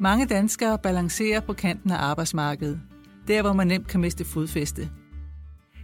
[0.00, 2.80] Mange danskere balancerer på kanten af arbejdsmarkedet.
[3.28, 4.90] Der, hvor man nemt kan miste fodfæste.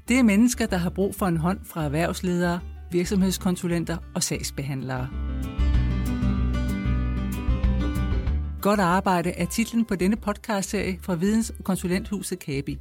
[0.08, 5.08] Det er mennesker, der har brug for en hånd fra erhvervsledere, virksomhedskonsulenter og sagsbehandlere.
[8.62, 12.78] Godt arbejde er titlen på denne podcastserie fra Videns- og Konsulenthuset Kabi.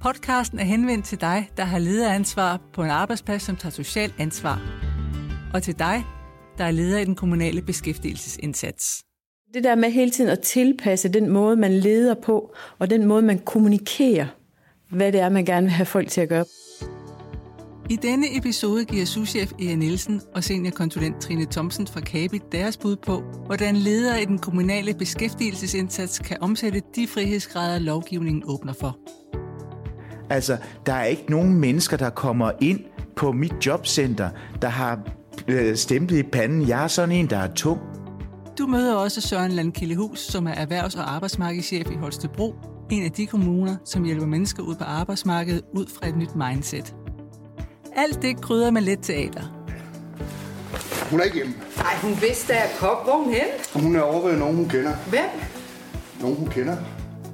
[0.00, 4.60] Podcasten er henvendt til dig, der har lederansvar på en arbejdsplads, som tager socialt ansvar.
[5.54, 6.04] Og til dig,
[6.58, 9.07] der er leder i den kommunale beskæftigelsesindsats.
[9.54, 13.22] Det der med hele tiden at tilpasse den måde, man leder på, og den måde,
[13.22, 14.26] man kommunikerer,
[14.90, 16.44] hvad det er, man gerne vil have folk til at gøre.
[17.90, 22.96] I denne episode giver souschef Ea Nielsen og seniorkonsulent Trine Thomsen fra Kabi deres bud
[22.96, 28.98] på, hvordan ledere i den kommunale beskæftigelsesindsats kan omsætte de frihedsgrader, lovgivningen åbner for.
[30.30, 32.80] Altså, der er ikke nogen mennesker, der kommer ind
[33.16, 34.30] på mit jobcenter,
[34.62, 35.00] der har
[35.48, 36.68] øh, stemplet i panden.
[36.68, 37.97] Jeg er sådan en, der er tung.
[38.58, 42.54] Du møder også Søren Landkildehus, som er erhvervs- og arbejdsmarkedschef i Holstebro,
[42.90, 46.96] en af de kommuner, som hjælper mennesker ud på arbejdsmarkedet ud fra et nyt mindset.
[47.96, 49.42] Alt det krydder med lidt teater.
[51.10, 51.54] Hun er ikke hjemme.
[51.76, 52.96] Ej, hun vidste, at jeg kom.
[53.04, 53.82] Hvor hun hen?
[53.82, 54.96] Hun er over ved nogen, hun kender.
[54.96, 55.30] Hvem?
[56.20, 56.76] Nogen, hun kender.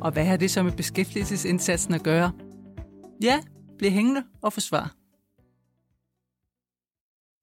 [0.00, 2.32] Og hvad har det så med beskæftigelsesindsatsen at gøre?
[3.22, 3.40] Ja,
[3.78, 5.03] bliv hængende og forsvar.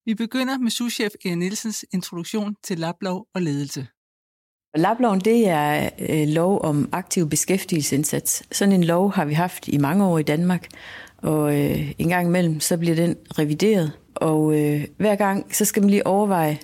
[0.06, 3.88] Vi begynder med souschef Erik Nielsens introduktion til lablov og ledelse.
[4.76, 8.44] Laploven det er øh, lov om aktiv beskæftigelsesindsats.
[8.52, 10.68] Sådan en lov har vi haft i mange år i Danmark,
[11.18, 13.92] og øh, en gang imellem, så bliver den revideret.
[14.16, 16.60] Og øh, hver gang, så skal man lige overveje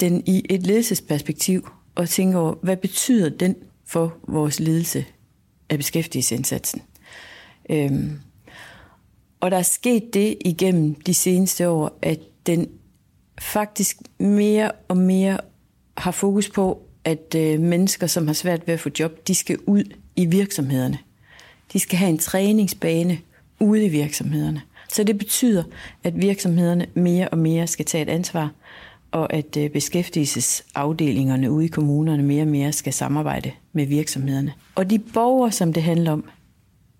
[0.00, 5.04] den i et ledelsesperspektiv, og tænke over, hvad betyder den for vores ledelse
[5.70, 6.82] af beskæftigelsesindsatsen.
[7.70, 8.20] Øhm,
[9.46, 12.68] og der er sket det igennem de seneste år, at den
[13.40, 15.38] faktisk mere og mere
[15.98, 19.58] har fokus på, at øh, mennesker, som har svært ved at få job, de skal
[19.66, 19.84] ud
[20.16, 20.98] i virksomhederne.
[21.72, 23.18] De skal have en træningsbane
[23.60, 24.62] ude i virksomhederne.
[24.88, 25.64] Så det betyder,
[26.04, 28.50] at virksomhederne mere og mere skal tage et ansvar,
[29.10, 34.52] og at øh, beskæftigelsesafdelingerne ude i kommunerne mere og mere skal samarbejde med virksomhederne.
[34.74, 36.24] Og de borgere, som det handler om,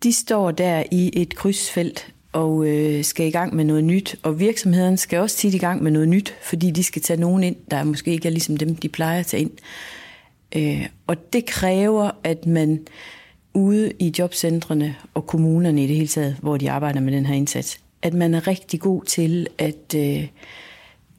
[0.02, 4.16] de står der i et krydsfelt og øh, skal i gang med noget nyt.
[4.22, 7.42] Og virksomhederne skal også tit i gang med noget nyt, fordi de skal tage nogen
[7.42, 9.50] ind, der måske ikke er ligesom dem, de plejer at tage ind.
[10.56, 12.86] Øh, og det kræver, at man
[13.54, 17.34] ude i jobcentrene og kommunerne i det hele taget, hvor de arbejder med den her
[17.34, 20.26] indsats, at man er rigtig god til at, øh,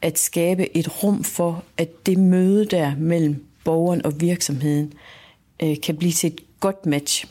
[0.02, 4.94] at skabe et rum for, at det møde der mellem borgeren og virksomheden
[5.64, 7.26] øh, kan blive til et godt match.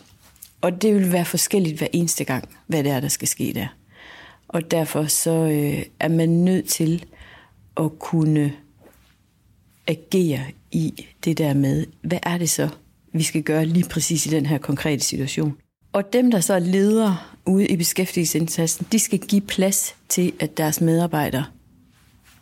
[0.66, 3.66] Og det vil være forskelligt hver eneste gang, hvad det er, der skal ske der.
[4.48, 7.04] Og derfor så øh, er man nødt til
[7.76, 8.52] at kunne
[9.86, 12.68] agere i det der med, hvad er det så,
[13.12, 15.56] vi skal gøre lige præcis i den her konkrete situation.
[15.92, 20.56] Og dem, der så er ledere ude i beskæftigelsesindsatsen, de skal give plads til, at
[20.56, 21.44] deres medarbejdere,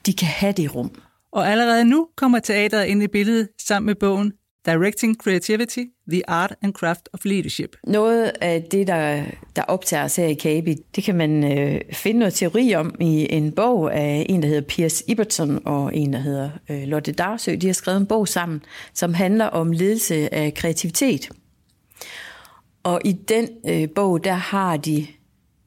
[0.07, 0.91] de kan have det rum.
[1.33, 4.33] Og allerede nu kommer teateret ind i billedet sammen med bogen
[4.67, 7.77] Directing Creativity, The Art and Craft of Leadership.
[7.85, 9.25] Noget af det, der,
[9.57, 13.27] der optager os her i Kabi, det kan man øh, finde noget teori om i
[13.31, 17.57] en bog af en, der hedder Piers Ibertson og en, der hedder øh, Lotte Darsø.
[17.61, 18.63] De har skrevet en bog sammen,
[18.95, 21.29] som handler om ledelse af kreativitet.
[22.83, 25.07] Og i den øh, bog, der har de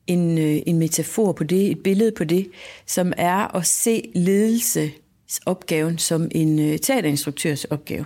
[0.07, 2.47] en, øh, en metafor på det, et billede på det,
[2.85, 8.05] som er at se ledelsesopgaven som en øh, teaterinstruktørs opgave.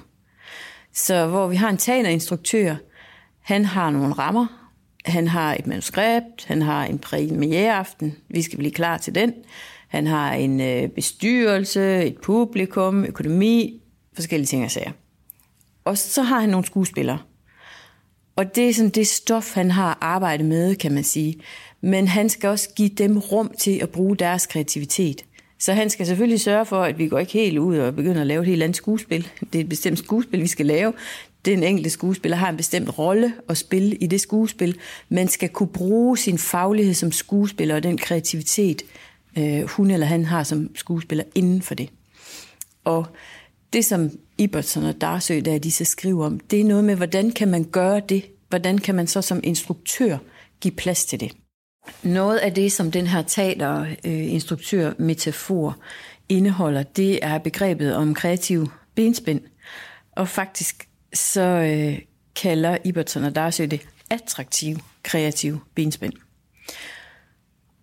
[0.94, 2.76] Så hvor vi har en teaterinstruktør,
[3.42, 4.48] han har nogle rammer,
[5.06, 9.34] han har et manuskript, han har en premiereaften, vi skal blive klar til den.
[9.88, 13.82] Han har en øh, bestyrelse, et publikum, økonomi,
[14.16, 14.92] forskellige ting og sager.
[15.86, 17.20] Og så har han nogle skuespillere.
[18.36, 21.36] Og det er sådan det stof, han har arbejdet med, kan man sige.
[21.82, 25.26] Men han skal også give dem rum til at bruge deres kreativitet.
[25.62, 28.28] Så han skal selvfølgelig sørge for, at vi går ikke helt ud og begynder at
[28.28, 29.28] lave et helt andet skuespil.
[29.54, 30.94] Det er et bestemt skuespil, vi skal lave.
[31.46, 34.78] Den enkelte skuespiller har en bestemt rolle at spille i det skuespil,
[35.10, 38.82] men skal kunne bruge sin faglighed som skuespiller og den kreativitet,
[39.38, 41.90] øh, hun eller han har som skuespiller inden for det.
[42.84, 43.06] Og
[43.74, 47.32] det, som Ibertson og Darsø, der de så skriver om, det er noget med, hvordan
[47.32, 48.26] kan man gøre det?
[48.50, 50.18] Hvordan kan man så som instruktør
[50.62, 51.32] give plads til det?
[52.04, 55.78] Noget af det, som den her teaterinstruktør-metafor
[56.30, 59.42] indeholder, det er begrebet om kreativ benspænd.
[60.12, 62.00] Og faktisk så øh,
[62.36, 66.14] kalder Iberton og Darsø det attraktiv kreativ benspænd.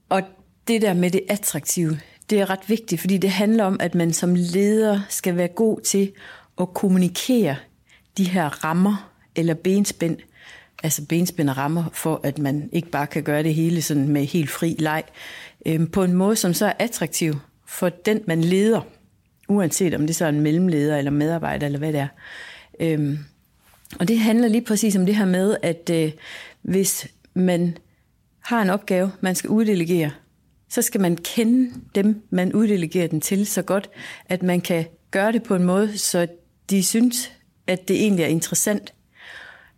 [0.08, 0.22] Og
[0.68, 2.00] det der med det attraktive,
[2.30, 5.80] det er ret vigtigt, fordi det handler om, at man som leder skal være god
[5.80, 6.12] til
[6.60, 7.56] at kommunikere
[8.16, 10.18] de her rammer eller benspænd,
[10.82, 14.24] altså benspænd og rammer, for at man ikke bare kan gøre det hele sådan med
[14.24, 15.02] helt fri leg,
[15.66, 17.34] øh, på en måde, som så er attraktiv
[17.66, 18.80] for den, man leder,
[19.48, 22.08] uanset om det så er en mellemleder eller medarbejder eller hvad det er.
[22.80, 23.18] Øh,
[24.00, 26.12] og det handler lige præcis om det her med, at øh,
[26.62, 27.76] hvis man
[28.40, 30.10] har en opgave, man skal uddelegere,
[30.68, 33.90] så skal man kende dem, man uddelegerer den til så godt,
[34.26, 36.26] at man kan gøre det på en måde, så
[36.70, 37.32] de synes,
[37.66, 38.92] at det egentlig er interessant.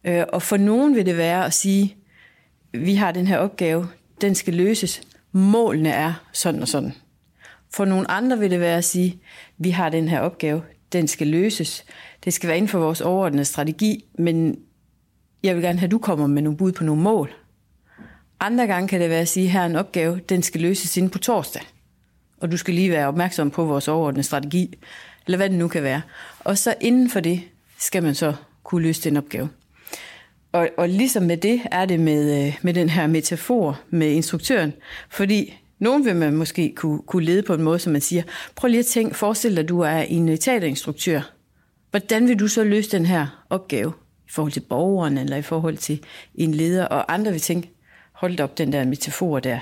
[0.04, 1.96] Øh, og for nogen vil det være at sige,
[2.72, 3.88] vi har den her opgave,
[4.20, 5.02] den skal løses,
[5.32, 6.92] målene er sådan og sådan.
[7.74, 9.20] For nogle andre vil det være at sige,
[9.58, 10.62] vi har den her opgave,
[10.92, 11.84] den skal løses.
[12.24, 14.58] Det skal være inden for vores overordnede strategi, men
[15.42, 17.34] jeg vil gerne have, at du kommer med nogle bud på nogle mål.
[18.40, 21.10] Andre gange kan det være at sige, her er en opgave, den skal løses inden
[21.10, 21.62] på torsdag.
[22.40, 24.74] Og du skal lige være opmærksom på vores overordnede strategi,
[25.26, 26.02] eller hvad det nu kan være.
[26.40, 27.42] Og så inden for det
[27.78, 29.48] skal man så kunne løse den opgave.
[30.52, 34.72] Og, og ligesom med det er det med, øh, med den her metafor med instruktøren,
[35.10, 38.22] fordi nogen vil man måske kunne, kunne lede på en måde, som man siger,
[38.56, 41.20] prøv lige at tænke, forestil dig, at du er en øh, teaterinstruktør.
[41.90, 43.92] Hvordan vil du så løse den her opgave
[44.28, 46.00] i forhold til borgeren eller i forhold til
[46.34, 46.84] en leder?
[46.84, 47.70] Og andre vil tænke,
[48.12, 49.58] hold op den der metafor der,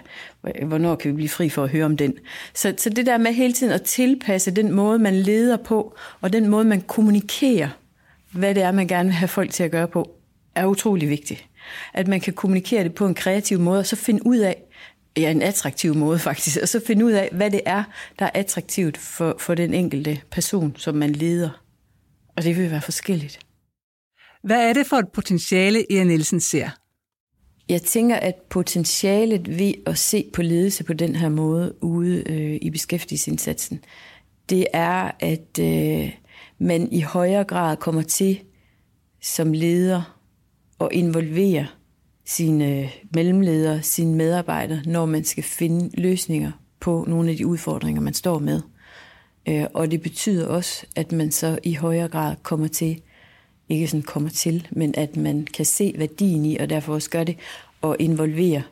[0.65, 2.15] hvornår kan vi blive fri for at høre om den?
[2.55, 6.33] Så, så det der med hele tiden at tilpasse den måde, man leder på, og
[6.33, 7.69] den måde, man kommunikerer,
[8.33, 10.18] hvad det er, man gerne vil have folk til at gøre på,
[10.59, 11.47] er utrolig vigtigt.
[11.95, 14.63] At man kan kommunikere det på en kreativ måde, og så finde ud af,
[15.17, 17.85] ja, en attraktiv måde faktisk, og så finde ud af, hvad det er,
[18.19, 21.51] der er attraktivt for, for den enkelte person, som man leder.
[22.37, 23.39] Og det vil være forskelligt.
[24.43, 26.69] Hvad er det for et potentiale, Ea Nielsen ser?
[27.69, 32.59] Jeg tænker, at potentialet ved at se på ledelse på den her måde ude øh,
[32.63, 33.85] i beskæftigelsesindsatsen,
[34.51, 36.13] det er, at øh,
[36.59, 38.41] man i højere grad kommer til
[39.21, 40.18] som leder
[40.81, 41.67] at involvere
[42.27, 48.15] sine mellemledere, sine medarbejdere, når man skal finde løsninger på nogle af de udfordringer, man
[48.15, 48.63] står med.
[49.49, 53.03] Øh, og det betyder også, at man så i højere grad kommer til,
[53.69, 57.25] ikke sådan kommer til, men at man kan se værdien i, og derfor også gør
[57.25, 57.37] det,
[57.81, 58.63] og involvere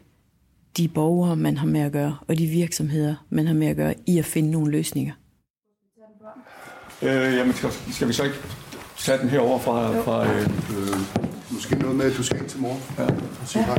[0.76, 3.94] de borgere, man har med at gøre, og de virksomheder, man har med at gøre,
[4.06, 5.12] i at finde nogle løsninger.
[7.02, 8.36] Øh, jamen, skal, skal vi så ikke
[8.98, 10.00] tage den herover fra...
[10.00, 12.76] fra øh, Øh, måske noget med, at du skal ind til mor.
[12.98, 13.04] Ja.
[13.04, 13.78] Og sige hej.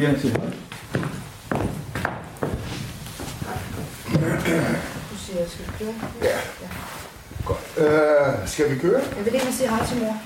[0.00, 0.50] jeg sige hej.
[5.10, 5.94] Du siger, jeg skal køre.
[6.22, 6.38] Ja.
[7.44, 7.58] Godt.
[7.78, 9.00] Øh, skal vi køre?
[9.16, 10.16] Jeg vil lige sige hej til mor.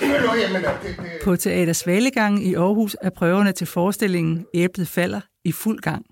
[0.00, 5.20] Nå, jamen, det, det, På Teater Svalegang i Aarhus er prøverne til forestillingen Æblet falder
[5.44, 6.04] i fuld gang.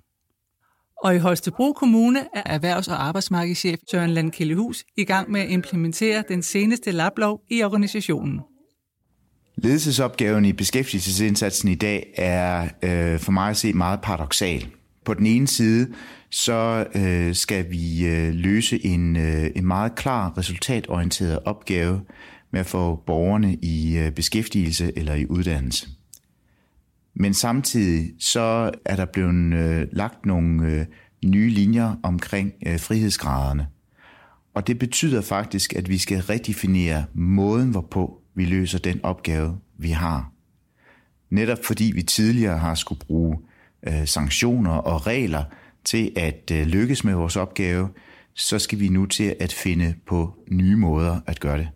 [1.03, 6.25] Og i Holstebro Kommune er erhvervs- og arbejdsmarkedschef Søren Landkildehus i gang med at implementere
[6.29, 8.41] den seneste lablov i organisationen.
[9.63, 14.67] Ledelsesopgaven i beskæftigelsesindsatsen i dag er øh, for mig at se meget paradoxal.
[15.05, 15.89] På den ene side,
[16.31, 22.01] så øh, skal vi øh, løse en, øh, en meget klar resultatorienteret opgave
[22.51, 25.89] med at få borgerne i øh, beskæftigelse eller i uddannelse.
[27.15, 30.87] Men samtidig så er der blevet øh, lagt nogle øh,
[31.25, 33.67] nye linjer omkring øh, frihedsgraderne.
[34.55, 39.91] Og det betyder faktisk, at vi skal redefinere måden, hvorpå vi løser den opgave, vi
[39.91, 40.33] har.
[41.31, 43.39] Netop fordi vi tidligere har skulle bruge
[43.89, 45.45] øh, sanktioner og regler
[45.85, 47.89] til at øh, lykkes med vores opgave,
[48.35, 51.69] så skal vi nu til at finde på nye måder at gøre det.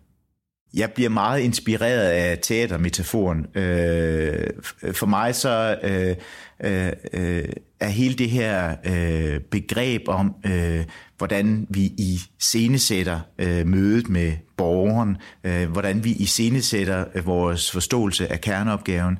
[0.73, 3.45] Jeg bliver meget inspireret af teatermetaforen.
[3.55, 4.47] Øh,
[4.93, 6.15] for mig så øh,
[6.63, 7.45] øh,
[7.79, 10.83] er hele det her øh, begreb om, øh,
[11.17, 17.71] hvordan vi i scenesætter øh, mødet med borgeren, øh, hvordan vi i scenesætter øh, vores
[17.71, 19.17] forståelse af kerneopgaven,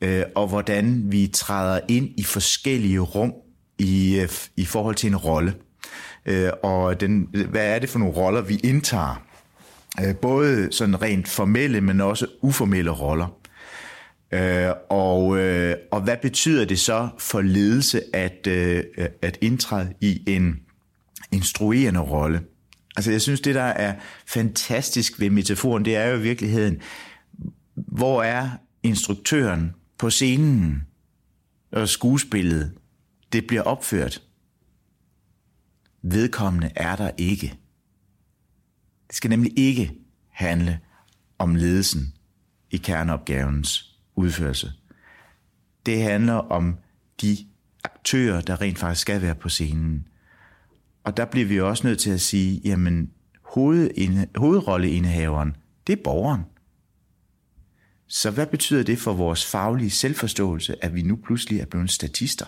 [0.00, 3.32] øh, og hvordan vi træder ind i forskellige rum
[3.78, 5.54] i, øh, i forhold til en rolle.
[6.26, 9.25] Øh, og den, hvad er det for nogle roller, vi indtager?
[10.04, 13.38] Øh, både sådan rent formelle, men også uformelle roller.
[14.32, 18.84] Øh, og, øh, og hvad betyder det så for ledelse at, øh,
[19.22, 20.60] at indtræde i en
[21.32, 22.40] instruerende rolle?
[22.96, 23.94] Altså jeg synes, det der er
[24.26, 26.80] fantastisk ved metaforen, det er jo i virkeligheden,
[27.74, 28.50] hvor er
[28.82, 30.82] instruktøren på scenen
[31.72, 32.72] og skuespillet,
[33.32, 34.22] det bliver opført.
[36.02, 37.54] Vedkommende er der ikke.
[39.08, 39.92] Det skal nemlig ikke
[40.28, 40.80] handle
[41.38, 42.14] om ledelsen
[42.70, 44.72] i kerneopgavens udførelse.
[45.86, 46.76] Det handler om
[47.20, 47.36] de
[47.84, 50.08] aktører, der rent faktisk skal være på scenen.
[51.04, 53.10] Og der bliver vi også nødt til at sige, jamen
[54.36, 56.42] hovedrolleindehaveren, det er borgeren.
[58.06, 62.46] Så hvad betyder det for vores faglige selvforståelse, at vi nu pludselig er blevet statister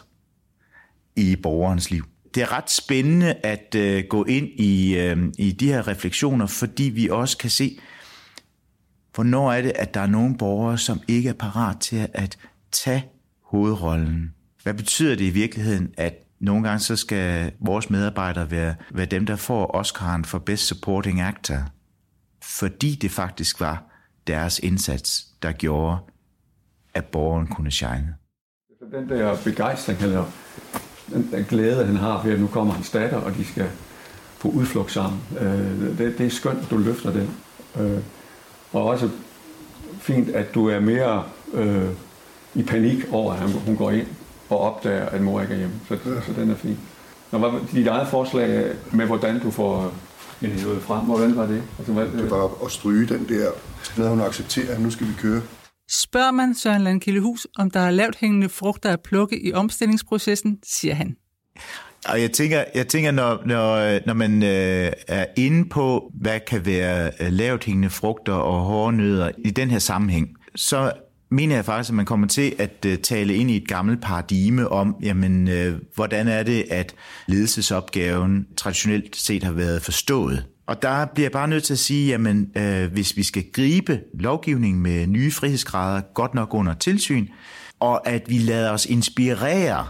[1.17, 2.05] i borgerens liv?
[2.35, 6.83] Det er ret spændende at øh, gå ind i, øh, i de her refleksioner, fordi
[6.83, 7.79] vi også kan se,
[9.15, 12.39] hvornår er det, at der er nogle borgere, som ikke er parat til at
[12.73, 13.05] tage
[13.43, 14.35] hovedrollen.
[14.63, 19.27] Hvad betyder det i virkeligheden, at nogle gange så skal vores medarbejdere være, være dem,
[19.27, 21.59] der får Oscar'en for Best Supporting Actor,
[22.43, 23.85] fordi det faktisk var
[24.27, 25.99] deres indsats, der gjorde,
[26.95, 28.15] at borgeren kunne shine.
[28.93, 30.25] Den der begejstring, eller
[31.13, 33.67] den, den glæde, han har ved, at nu kommer hans datter, og de skal
[34.41, 35.21] på udflugt sammen.
[35.41, 37.31] Øh, det, det er skønt, du løfter den.
[37.81, 37.99] Øh,
[38.73, 39.11] og også
[40.01, 41.25] fint, at du er mere
[41.55, 41.89] øh,
[42.55, 44.07] i panik over, at hun går ind
[44.49, 45.75] og opdager, at mor ikke er hjemme.
[45.89, 46.79] Så, så den er fin.
[47.33, 49.93] Når var dit eget forslag med, hvordan du får
[50.41, 51.63] noget frem, hvordan var det?
[51.79, 53.51] Altså, hvad, det var at stryge den der,
[53.97, 55.41] når hun accepterer, at nu skal vi køre.
[55.91, 60.95] Spørger man Søren Landkildehus, om der er lavt hængende frugter at plukke i omstillingsprocessen, siger
[60.95, 61.17] han.
[62.09, 66.67] Og jeg tænker, jeg tænker når, når, når man øh, er inde på, hvad kan
[66.67, 70.93] være øh, lavt hængende frugter og hårdnødder i den her sammenhæng, så
[71.31, 74.69] mener jeg faktisk, at man kommer til at øh, tale ind i et gammelt paradigme
[74.69, 76.95] om, jamen, øh, hvordan er det, at
[77.27, 80.45] ledelsesopgaven traditionelt set har været forstået.
[80.69, 84.01] Og der bliver jeg bare nødt til at sige, jamen, øh, hvis vi skal gribe
[84.15, 87.27] lovgivningen med nye frihedsgrader godt nok under tilsyn,
[87.81, 89.87] og at vi lader os inspirere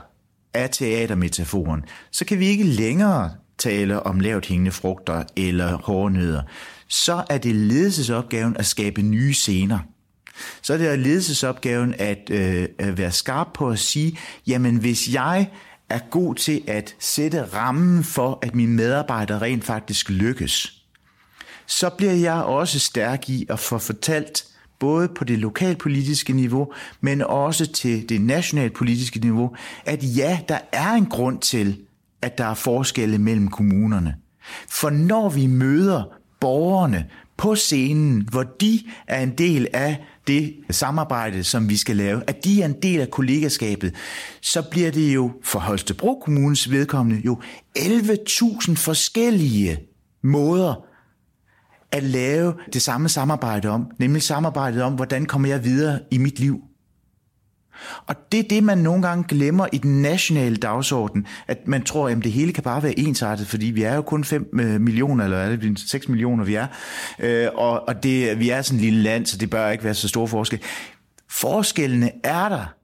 [0.54, 6.42] af teatermetaforen, så kan vi ikke længere tale om lavt hængende frugter eller hårdnødder.
[6.88, 9.78] Så er det ledelsesopgaven at skabe nye scener–
[10.62, 15.50] så er det ledelsesopgaven at, øh, at være skarp på at sige, jamen hvis jeg
[15.90, 20.82] er god til at sætte rammen for, at mine medarbejdere rent faktisk lykkes,
[21.66, 24.44] så bliver jeg også stærk i at få fortalt,
[24.78, 30.92] både på det lokalpolitiske niveau, men også til det nationalpolitiske niveau, at ja, der er
[30.92, 31.80] en grund til,
[32.22, 34.14] at der er forskelle mellem kommunerne.
[34.68, 36.02] For når vi møder
[36.40, 42.22] borgerne på scenen, hvor de er en del af det samarbejde, som vi skal lave,
[42.26, 43.94] at de er en del af kollegaskabet,
[44.42, 47.40] så bliver det jo for Holstebro Kommunes vedkommende jo
[47.78, 49.78] 11.000 forskellige
[50.22, 50.84] måder
[51.92, 56.38] at lave det samme samarbejde om, nemlig samarbejdet om, hvordan kommer jeg videre i mit
[56.38, 56.67] liv.
[58.06, 62.08] Og det er det, man nogle gange glemmer i den nationale dagsorden, at man tror,
[62.08, 65.24] at det hele kan bare være ensartet, fordi vi er jo kun 5 øh, millioner,
[65.24, 66.66] eller er det 6 millioner, vi er.
[67.18, 69.94] Øh, og og det, vi er sådan et lille land, så det bør ikke være
[69.94, 70.60] så stor forskel.
[71.30, 72.74] Forskellene er der,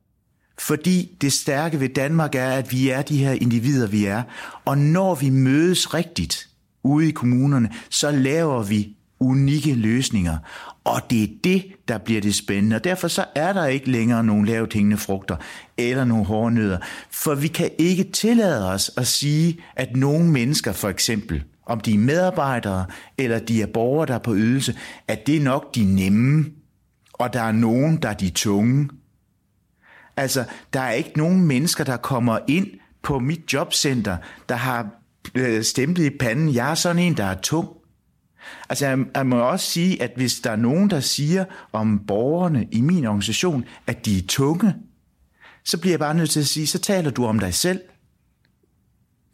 [0.59, 4.23] fordi det stærke ved Danmark er, at vi er de her individer, vi er.
[4.65, 6.49] Og når vi mødes rigtigt
[6.83, 10.39] ude i kommunerne, så laver vi unikke løsninger.
[10.85, 12.77] Og det er det, der bliver det spændende.
[12.77, 15.37] Og derfor så er der ikke længere nogen lavt hængende frugter
[15.77, 16.79] eller nogle hårdnødder.
[17.11, 21.95] For vi kan ikke tillade os at sige, at nogle mennesker for eksempel, om de
[21.95, 22.87] er medarbejdere
[23.19, 24.79] eller de er borgere, der er på ydelse,
[25.09, 26.45] at det er nok de nemme,
[27.13, 28.89] og der er nogen, der er de tunge.
[30.17, 32.67] Altså, der er ikke nogen mennesker, der kommer ind
[33.03, 34.17] på mit jobcenter,
[34.49, 34.89] der har
[35.35, 37.69] øh, stemplet i panden, jeg er sådan en, der er tung.
[38.69, 42.69] Altså, jeg, jeg må også sige, at hvis der er nogen, der siger om borgerne
[42.73, 44.75] i min organisation, at de er tunge,
[45.65, 47.81] så bliver jeg bare nødt til at sige, så taler du om dig selv.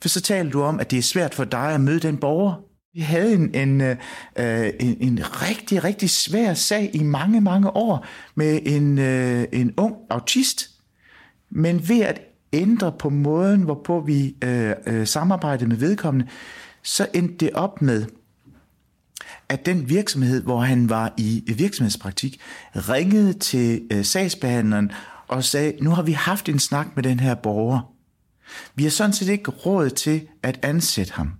[0.02, 2.54] For så taler du om, at det er svært for dig at møde den borger.
[2.94, 3.96] Vi havde en, en, øh,
[4.38, 9.74] øh en, en rigtig, rigtig svær sag i mange, mange år med en, øh, en
[9.76, 10.70] ung autist.
[11.50, 12.20] Men ved at
[12.52, 16.26] ændre på måden, hvorpå vi øh, øh, samarbejdede med vedkommende,
[16.82, 18.06] så endte det op med,
[19.50, 22.40] at den virksomhed, hvor han var i virksomhedspraktik,
[22.74, 24.92] ringede til øh, sagsbehandleren
[25.28, 27.94] og sagde, nu har vi haft en snak med den her borger.
[28.74, 31.32] Vi har sådan set ikke råd til at ansætte ham.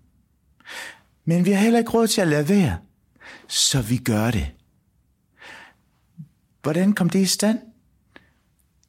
[1.24, 2.78] Men vi har heller ikke råd til at lade være.
[3.48, 4.50] Så vi gør det.
[6.62, 7.58] Hvordan kom det i stand?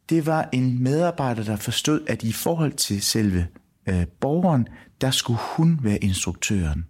[0.09, 3.47] Det var en medarbejder, der forstod, at i forhold til selve
[3.89, 4.67] øh, borgeren,
[5.01, 6.85] der skulle hun være instruktøren.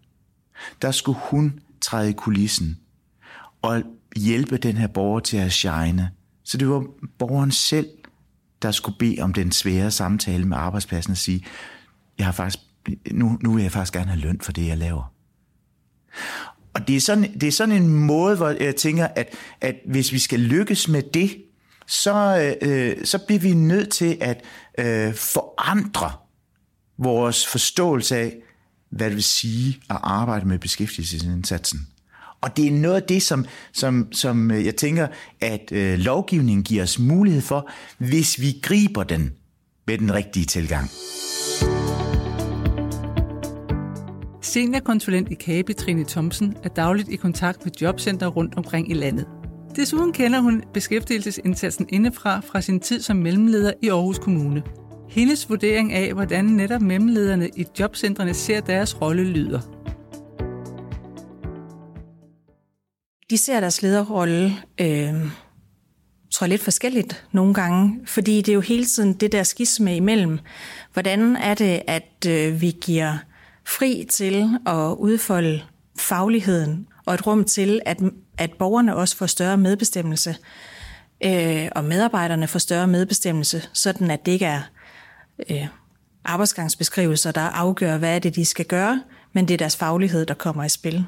[0.82, 2.78] Der skulle hun træde i kulissen
[3.62, 3.84] og
[4.16, 6.12] hjælpe den her borger til at shine.
[6.44, 6.86] Så det var
[7.20, 7.90] borgeren selv,
[8.62, 11.46] der skulle bede om den svære samtale med arbejdspladsen og sige,
[12.18, 12.60] jeg har faktisk,
[13.12, 15.14] nu, nu vil jeg faktisk gerne have løn for det, jeg laver.
[16.74, 20.12] Og det er sådan, det er sådan en måde, hvor jeg tænker, at, at hvis
[20.12, 21.38] vi skal lykkes med det,
[21.88, 22.14] så,
[22.64, 24.44] øh, øh så bliver vi nødt til at
[24.80, 26.12] øh, forandre
[26.98, 28.36] vores forståelse af,
[28.92, 31.88] hvad det vil sige at arbejde med beskæftigelsesindsatsen.
[32.42, 35.08] Og det er noget af det, som, som, som øh, jeg tænker,
[35.42, 39.32] at øh, lovgivningen giver os mulighed for, hvis vi griber den
[39.88, 40.90] med den rigtige tilgang.
[44.42, 49.26] Seniorkonsulent i KABE, Trine Thomsen, er dagligt i kontakt med jobcenter rundt omkring i landet.
[49.76, 54.64] Desuden kender hun beskæftigelsesindsatsen indefra fra sin tid som mellemleder i Aarhus Kommune.
[55.12, 59.60] Hendes vurdering af, hvordan netop mellemlederne i jobcentrene ser deres rolle lyder.
[63.30, 65.13] De ser deres lederrolle, øh,
[66.32, 69.96] tror jeg, lidt forskelligt nogle gange, fordi det er jo hele tiden det der skisme
[69.96, 70.39] imellem.
[70.94, 73.18] Hvordan er det, at øh, vi giver
[73.68, 75.62] fri til at udfolde
[75.98, 77.98] fagligheden og et rum til, at,
[78.38, 80.36] at borgerne også får større medbestemmelse,
[81.25, 84.62] øh, og medarbejderne får større medbestemmelse, sådan at det ikke er
[85.50, 85.68] øh,
[86.26, 90.34] arbejdsgangsbeskrivelser, der afgør, hvad er det, de skal gøre, men det er deres faglighed, der
[90.34, 91.06] kommer i spil.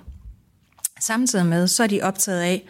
[0.99, 2.63] Samtidig med, så er de optaget af,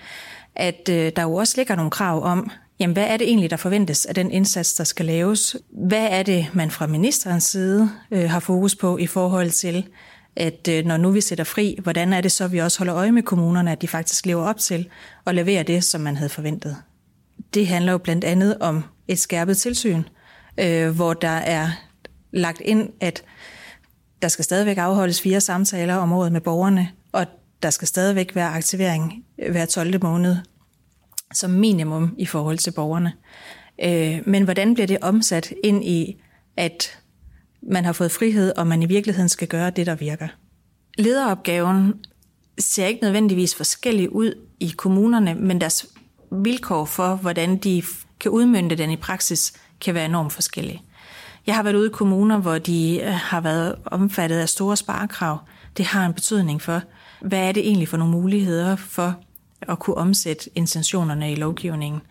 [0.56, 3.58] at øh, der jo også ligger nogle krav om, jamen hvad er det egentlig, der
[3.58, 5.56] forventes af den indsats, der skal laves?
[5.70, 9.88] Hvad er det, man fra ministerens side øh, har fokus på i forhold til,
[10.36, 13.12] at øh, når nu vi sætter fri, hvordan er det så, vi også holder øje
[13.12, 14.90] med kommunerne, at de faktisk lever op til
[15.26, 16.78] og leverer det, som man havde forventet?
[17.54, 20.04] Det handler jo blandt andet om et skærpet tilsyn,
[20.58, 21.70] øh, hvor der er
[22.32, 23.24] lagt ind, at
[24.22, 27.26] der skal stadigvæk afholdes fire samtaler om året med borgerne, og
[27.64, 30.04] der skal stadigvæk være aktivering øh, hver 12.
[30.04, 30.38] måned
[31.34, 33.14] som minimum i forhold til borgerne.
[33.84, 36.22] Øh, men hvordan bliver det omsat ind i,
[36.58, 37.00] at
[37.72, 40.28] man har fået frihed, og man i virkeligheden skal gøre det, der virker?
[40.98, 41.94] Lederopgaven
[42.60, 45.86] ser ikke nødvendigvis forskellig ud i kommunerne, men deres
[46.32, 47.84] vilkår for, hvordan de
[48.20, 50.82] kan udmynde den i praksis, kan være enormt forskellige.
[51.48, 55.38] Jeg har været ude i kommuner, hvor de øh, har været omfattet af store sparekrav.
[55.78, 56.82] Det har en betydning for,
[57.22, 59.16] hvad er det egentlig for nogle muligheder for
[59.62, 62.02] at kunne omsætte intentionerne i lovgivningen.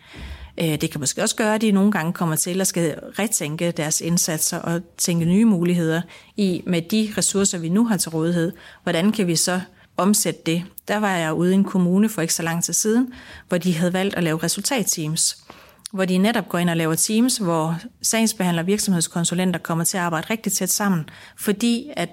[0.57, 3.71] Øh, det kan måske også gøre, at de nogle gange kommer til at skal retænke
[3.71, 6.01] deres indsatser og tænke nye muligheder
[6.37, 8.51] i, med de ressourcer, vi nu har til rådighed.
[8.83, 9.61] Hvordan kan vi så
[9.97, 10.63] omsætte det?
[10.87, 13.13] Der var jeg ude i en kommune for ikke så lang tid siden,
[13.47, 15.43] hvor de havde valgt at lave resultatteams
[15.93, 20.27] hvor de netop går ind og laver teams, hvor sagsbehandler virksomhedskonsulenter kommer til at arbejde
[20.29, 22.09] rigtig tæt sammen, fordi at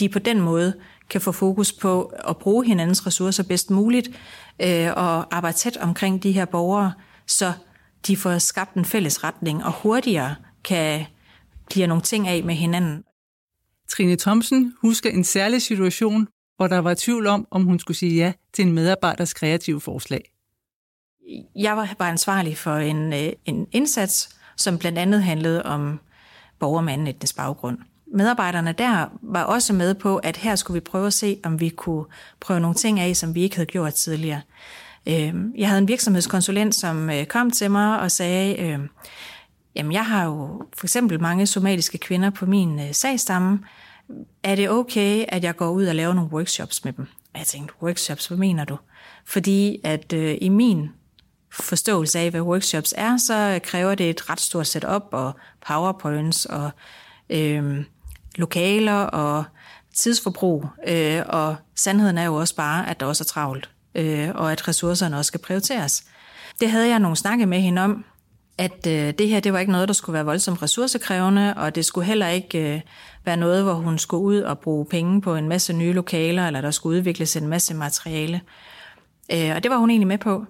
[0.00, 0.74] de på den måde
[1.10, 4.08] kan få fokus på at bruge hinandens ressourcer bedst muligt
[4.62, 6.92] øh, og arbejde tæt omkring de her borgere,
[7.26, 7.52] så
[8.06, 11.06] de får skabt en fælles retning og hurtigere kan
[11.70, 13.02] klire nogle ting af med hinanden.
[13.90, 18.14] Trine Thomsen husker en særlig situation, hvor der var tvivl om, om hun skulle sige
[18.14, 20.20] ja til en medarbejders kreative forslag.
[21.56, 26.00] Jeg var ansvarlig for en, øh, en indsats, som blandt andet handlede om
[26.58, 27.78] borgere med anden etnisk baggrund
[28.12, 31.68] medarbejderne der var også med på, at her skulle vi prøve at se, om vi
[31.68, 32.04] kunne
[32.40, 34.40] prøve nogle ting af, som vi ikke havde gjort tidligere.
[35.08, 38.78] Øh, jeg havde en virksomhedskonsulent, som øh, kom til mig og sagde, øh,
[39.76, 43.58] jamen jeg har jo for eksempel mange somaliske kvinder på min sagstamme.
[44.42, 47.06] Er det okay, at jeg går ud og laver nogle workshops med dem?
[47.34, 48.76] Og jeg tænkte, workshops, hvad mener du?
[49.24, 50.90] Fordi at øh, i min
[51.52, 55.32] forståelse af, hvad workshops er, så kræver det et ret stort setup og
[55.66, 56.70] powerpoints og
[57.30, 57.84] øh,
[58.36, 59.44] lokaler og
[59.94, 64.52] tidsforbrug, øh, og sandheden er jo også bare, at der også er travlt, øh, og
[64.52, 66.04] at ressourcerne også skal prioriteres.
[66.60, 68.04] Det havde jeg nogle snakke med hende om,
[68.58, 71.84] at øh, det her det var ikke noget, der skulle være voldsomt ressourcekrævende, og det
[71.84, 72.80] skulle heller ikke øh,
[73.24, 76.60] være noget, hvor hun skulle ud og bruge penge på en masse nye lokaler, eller
[76.60, 78.40] der skulle udvikles en masse materiale.
[79.32, 80.44] Øh, og det var hun egentlig med på.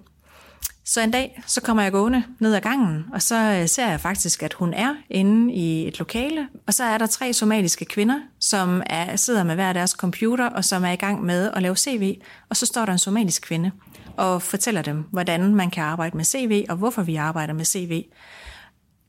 [0.89, 4.01] Så en dag, så kommer jeg gående ned ad gangen, og så øh, ser jeg
[4.01, 8.19] faktisk, at hun er inde i et lokale, og så er der tre somaliske kvinder,
[8.39, 11.75] som er, sidder med hver deres computer, og som er i gang med at lave
[11.75, 13.71] CV, og så står der en somalisk kvinde
[14.17, 18.05] og fortæller dem, hvordan man kan arbejde med CV, og hvorfor vi arbejder med CV.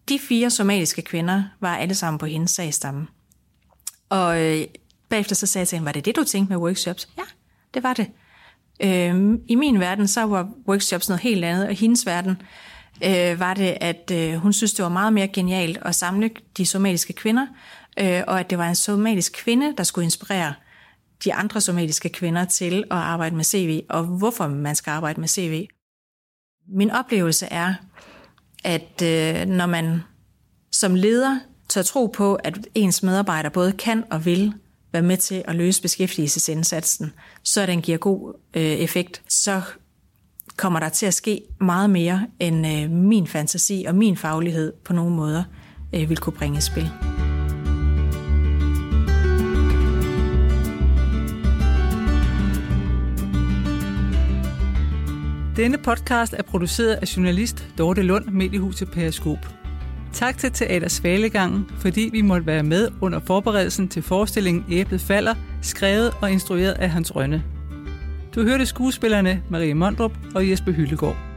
[0.08, 3.06] De fire somaliske kvinder var alle sammen på hendes sagstamme.
[4.08, 4.64] Og øh,
[5.08, 7.08] bagefter så sagde jeg til hende, var det det, du tænkte med workshops?
[7.18, 7.24] Ja,
[7.74, 8.06] det var det.
[8.82, 12.42] Øh, I min verden, så var workshops noget helt andet, og hendes verden
[13.04, 16.66] øh, var det, at øh, hun synes, det var meget mere genialt at samle de
[16.66, 17.46] somaliske kvinder,
[17.98, 20.54] øh, og at det var en somalisk kvinde, der skulle inspirere
[21.24, 25.28] de andre somaliske kvinder til at arbejde med CV, og hvorfor man skal arbejde med
[25.28, 25.66] CV.
[26.68, 27.74] Min oplevelse er,
[28.64, 30.00] at øh, når man
[30.72, 31.38] som leder
[31.68, 34.54] tør tro på, at ens medarbejdere både kan og vil
[34.92, 37.12] være med til at løse beskæftigelsesindsatsen,
[37.44, 39.62] så den giver god øh, effekt, så
[40.57, 44.92] kommer der til at ske meget mere, end øh, min fantasi og min faglighed på
[44.92, 45.44] nogle måder
[45.94, 46.90] øh, vil kunne bringe i spil.
[55.57, 59.59] Denne podcast er produceret af journalist Dorte Lund, Mediehuset Periskop.
[60.12, 65.34] Tak til Teater Svalegangen, fordi vi måtte være med under forberedelsen til forestillingen Æblet falder,
[65.62, 67.44] skrevet og instrueret af Hans Rønne.
[68.34, 71.29] Du hørte skuespillerne Marie Mondrup og Jesper Hyllegård.